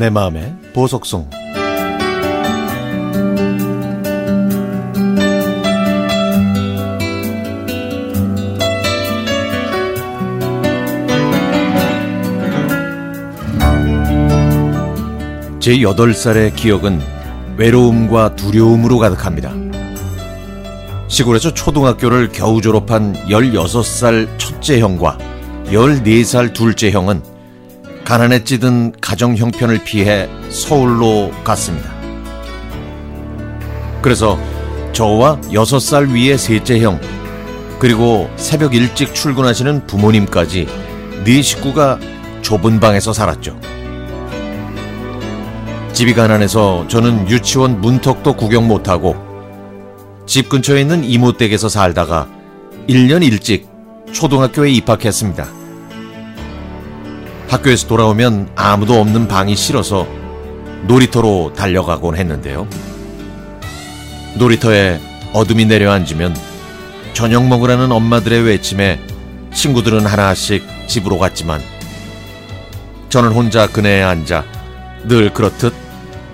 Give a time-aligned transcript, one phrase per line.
[0.00, 1.28] 내 마음의 보석송
[15.58, 17.00] 제 8살의 기억은
[17.56, 19.69] 외로움과 두려움으로 가득합니다.
[21.10, 25.18] 시골에서 초등학교를 겨우 졸업한 16살 첫째 형과
[25.66, 27.20] 14살 둘째 형은
[28.04, 31.90] 가난에 찌든 가정 형편을 피해 서울로 갔습니다.
[34.00, 34.38] 그래서
[34.92, 37.00] 저와 6살 위의 셋째 형,
[37.80, 40.68] 그리고 새벽 일찍 출근하시는 부모님까지
[41.24, 41.98] 네 식구가
[42.42, 43.58] 좁은 방에서 살았죠.
[45.92, 49.29] 집이 가난해서 저는 유치원 문턱도 구경 못하고
[50.30, 52.28] 집 근처에 있는 이모 댁에서 살다가
[52.88, 53.66] 1년 일찍
[54.12, 55.48] 초등학교에 입학했습니다.
[57.48, 60.06] 학교에서 돌아오면 아무도 없는 방이 싫어서
[60.86, 62.68] 놀이터로 달려가곤 했는데요.
[64.36, 65.00] 놀이터에
[65.32, 66.36] 어둠이 내려앉으면
[67.12, 69.00] 저녁 먹으라는 엄마들의 외침에
[69.52, 71.60] 친구들은 하나씩 집으로 갔지만
[73.08, 74.44] 저는 혼자 그네에 앉아
[75.08, 75.74] 늘 그렇듯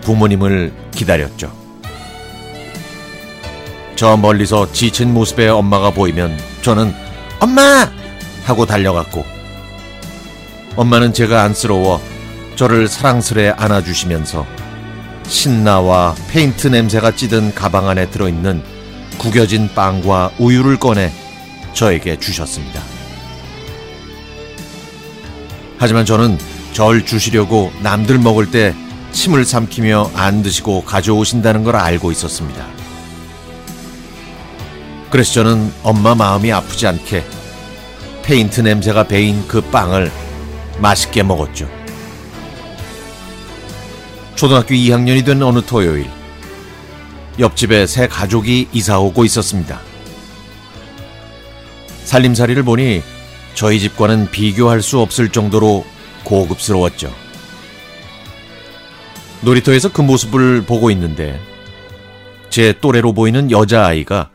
[0.02, 1.65] 부모님을 기다렸죠.
[3.96, 6.94] 저 멀리서 지친 모습의 엄마가 보이면 저는
[7.40, 7.90] 엄마!
[8.44, 9.24] 하고 달려갔고
[10.76, 12.00] 엄마는 제가 안쓰러워
[12.56, 14.46] 저를 사랑스레 안아주시면서
[15.26, 18.62] 신나와 페인트 냄새가 찌든 가방 안에 들어있는
[19.18, 21.10] 구겨진 빵과 우유를 꺼내
[21.72, 22.82] 저에게 주셨습니다.
[25.78, 26.38] 하지만 저는
[26.72, 28.74] 절 주시려고 남들 먹을 때
[29.12, 32.85] 침을 삼키며 안 드시고 가져오신다는 걸 알고 있었습니다.
[35.10, 37.24] 그래서 저는 엄마 마음이 아프지 않게
[38.22, 40.10] 페인트 냄새가 배인 그 빵을
[40.80, 41.70] 맛있게 먹었죠.
[44.34, 46.10] 초등학교 2학년이 된 어느 토요일,
[47.38, 49.80] 옆집에 새 가족이 이사 오고 있었습니다.
[52.04, 53.02] 살림살이를 보니
[53.54, 55.86] 저희 집과는 비교할 수 없을 정도로
[56.24, 57.12] 고급스러웠죠.
[59.40, 61.40] 놀이터에서 그 모습을 보고 있는데
[62.50, 64.30] 제 또래로 보이는 여자아이가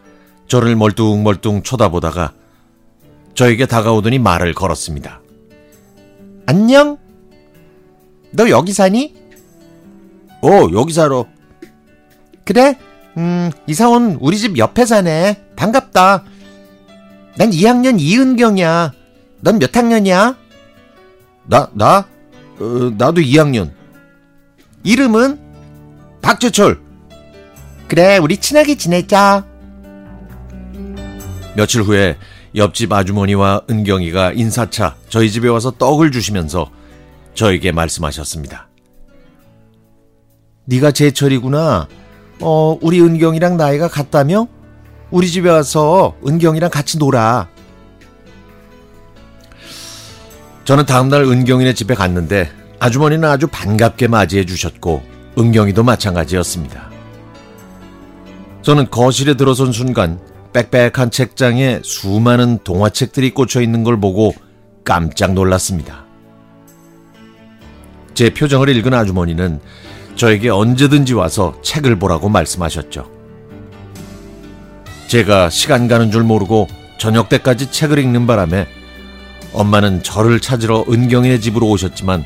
[0.52, 2.34] 저를 멀뚱멀뚱 쳐다보다가
[3.36, 5.22] 저에게 다가오더니 말을 걸었습니다.
[6.46, 6.98] 안녕?
[8.32, 9.16] 너 여기 사니?
[10.42, 11.24] 어, 여기 살아.
[12.44, 12.78] 그래?
[13.16, 15.42] 음, 이사 온 우리 집 옆에 사네.
[15.56, 16.26] 반갑다.
[17.38, 18.92] 난 2학년 이은경이야.
[19.40, 20.36] 넌 몇 학년이야?
[21.46, 22.06] 나, 나?
[22.60, 23.72] 어, 나도 2학년.
[24.84, 25.40] 이름은?
[26.22, 26.82] 박재철.
[27.88, 29.50] 그래, 우리 친하게 지내자.
[31.56, 32.18] 며칠 후에
[32.56, 36.70] 옆집 아주머니와 은경이가 인사차 저희 집에 와서 떡을 주시면서
[37.34, 38.68] 저에게 말씀하셨습니다.
[40.66, 41.88] 네가 제철이구나.
[42.42, 44.48] 어, 우리 은경이랑 나이가 같다며?
[45.12, 47.50] 우리 집에 와서 은경이랑 같이 놀아.
[50.64, 55.04] 저는 다음날 은경이네 집에 갔는데 아주머니는 아주 반갑게 맞이해 주셨고
[55.38, 56.90] 은경이도 마찬가지였습니다.
[58.62, 60.20] 저는 거실에 들어선 순간
[60.54, 64.34] 빽빽한 책장에 수많은 동화책들이 꽂혀 있는 걸 보고
[64.84, 66.06] 깜짝 놀랐습니다.
[68.14, 69.62] 제 표정을 읽은 아주머니는
[70.16, 73.10] 저에게 언제든지 와서 책을 보라고 말씀하셨죠.
[75.08, 78.68] 제가 시간 가는 줄 모르고 저녁 때까지 책을 읽는 바람에
[79.54, 82.24] 엄마는 저를 찾으러 은경이네 집으로 오셨지만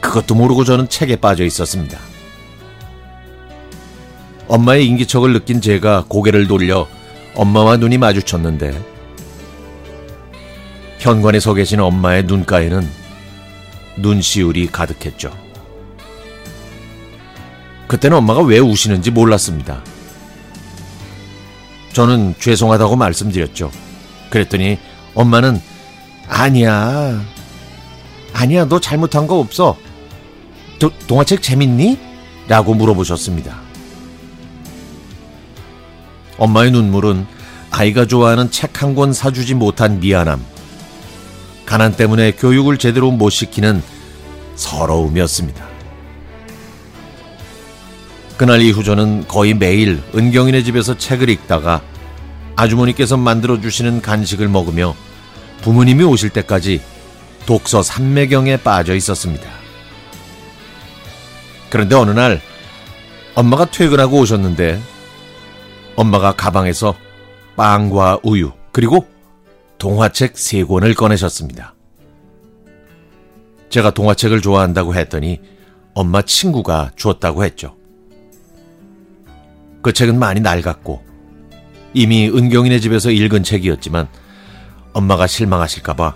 [0.00, 1.98] 그것도 모르고 저는 책에 빠져 있었습니다.
[4.46, 6.86] 엄마의 인기척을 느낀 제가 고개를 돌려
[7.34, 8.94] 엄마와 눈이 마주쳤는데
[10.98, 12.88] 현관에 서 계신 엄마의 눈가에는
[13.98, 15.32] 눈시울이 가득했죠.
[17.86, 19.82] 그때는 엄마가 왜 우시는지 몰랐습니다.
[21.92, 23.70] 저는 죄송하다고 말씀드렸죠.
[24.30, 24.78] 그랬더니
[25.14, 25.60] 엄마는
[26.28, 27.22] 아니야.
[28.32, 29.76] 아니야, 너 잘못한 거 없어.
[30.80, 31.98] 도, 동화책 재밌니?
[32.48, 33.63] 라고 물어보셨습니다.
[36.38, 37.26] 엄마의 눈물은
[37.70, 40.44] 아이가 좋아하는 책 한 권 사주지 못한 미안함,
[41.66, 43.82] 가난 때문에 교육을 제대로 못 시키는
[44.56, 45.66] 서러움이었습니다.
[48.36, 51.80] 그날 이후 저는 거의 매일 은경이네 집에서 책을 읽다가
[52.56, 54.94] 아주머니께서 만들어 주시는 간식을 먹으며
[55.62, 56.80] 부모님이 오실 때까지
[57.46, 59.48] 독서 삼매경에 빠져 있었습니다.
[61.70, 62.40] 그런데 어느 날
[63.34, 64.80] 엄마가 퇴근하고 오셨는데
[65.96, 66.94] 엄마가 가방에서
[67.56, 69.06] 빵과 우유, 그리고
[69.78, 71.74] 동화책 세 권을 꺼내셨습니다.
[73.68, 75.40] 제가 동화책을 좋아한다고 했더니
[75.94, 77.76] 엄마 친구가 주었다고 했죠.
[79.82, 81.02] 그 책은 많이 낡았고
[81.92, 84.08] 이미 은경이네 집에서 읽은 책이었지만
[84.92, 86.14] 엄마가 실망하실까봐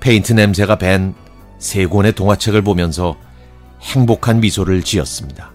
[0.00, 1.14] 페인트 냄새가 밴
[1.60, 3.16] 세 권의 동화책을 보면서
[3.82, 5.52] 행복한 미소를 지었습니다.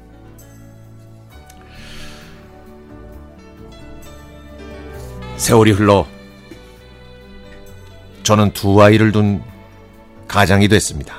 [5.46, 6.08] 세월이 흘러
[8.24, 9.44] 저는 두 아이를 둔
[10.28, 11.18] 가장이 됐습니다.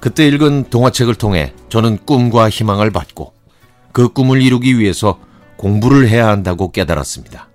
[0.00, 3.34] 그때 읽은 동화책을 통해 저는 꿈과 희망을 받고
[3.92, 5.20] 그 꿈을 이루기 위해서
[5.58, 7.50] 공부를 해야 한다고 깨달았습니다.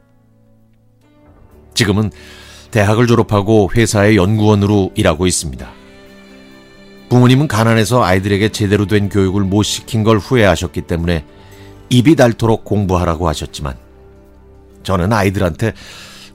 [1.74, 2.12] 지금은
[2.70, 5.68] 대학을 졸업하고 회사의 연구원으로 일하고 있습니다.
[7.10, 11.26] 부모님은 가난해서 아이들에게 제대로 된 교육을 못 시킨 걸 후회하셨기 때문에
[11.90, 13.84] 입이 닳도록 공부하라고 하셨지만
[14.86, 15.74] 저는 아이들한테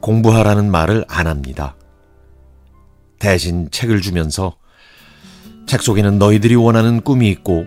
[0.00, 1.76] 공부하라는 말을 안 합니다.
[3.18, 4.56] 대신 책을 주면서
[5.66, 7.66] 책 속에는 너희들이 원하는 꿈이 있고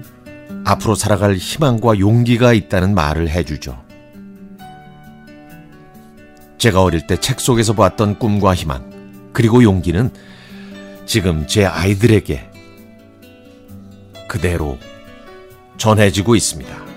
[0.65, 3.81] 앞으로 살아갈 희망과 용기가 있다는 말을 해주죠.
[6.57, 10.11] 제가 어릴 때 책 속에서 봤던 꿈과 희망, 그리고 용기는
[11.05, 12.49] 지금 제 아이들에게
[14.27, 14.77] 그대로
[15.77, 16.92] 전해지고 있습니다.